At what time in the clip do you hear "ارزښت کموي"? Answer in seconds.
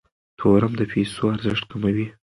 1.33-2.07